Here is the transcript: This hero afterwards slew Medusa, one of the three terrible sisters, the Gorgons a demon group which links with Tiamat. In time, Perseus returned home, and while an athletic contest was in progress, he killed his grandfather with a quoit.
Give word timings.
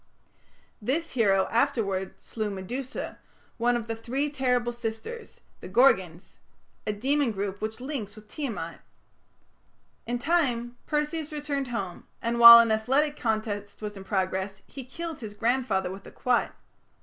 This 0.81 1.11
hero 1.11 1.47
afterwards 1.51 2.25
slew 2.25 2.49
Medusa, 2.49 3.19
one 3.59 3.75
of 3.77 3.85
the 3.85 3.95
three 3.95 4.31
terrible 4.31 4.71
sisters, 4.73 5.41
the 5.59 5.67
Gorgons 5.67 6.39
a 6.87 6.91
demon 6.91 7.29
group 7.31 7.61
which 7.61 7.79
links 7.79 8.15
with 8.15 8.27
Tiamat. 8.27 8.81
In 10.07 10.17
time, 10.17 10.75
Perseus 10.87 11.31
returned 11.31 11.67
home, 11.67 12.07
and 12.19 12.39
while 12.39 12.57
an 12.57 12.71
athletic 12.71 13.15
contest 13.15 13.79
was 13.83 13.95
in 13.95 14.03
progress, 14.03 14.63
he 14.65 14.83
killed 14.85 15.19
his 15.19 15.35
grandfather 15.35 15.91
with 15.91 16.07
a 16.07 16.11
quoit. 16.11 16.49